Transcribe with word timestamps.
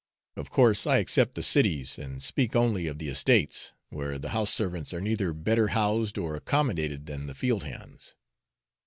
Of 0.35 0.49
course 0.49 0.87
I 0.87 0.97
except 0.97 1.35
the 1.35 1.43
cities, 1.43 1.99
and 1.99 2.23
speak 2.23 2.55
only 2.55 2.87
of 2.87 2.97
the 2.97 3.07
estates, 3.07 3.73
where 3.89 4.17
the 4.17 4.29
house 4.29 4.51
servants 4.51 4.95
are 4.95 4.99
neither 4.99 5.31
better 5.31 5.67
housed 5.67 6.17
or 6.17 6.33
accommodated 6.35 7.05
than 7.05 7.27
the 7.27 7.35
field 7.35 7.63
hands. 7.65 8.15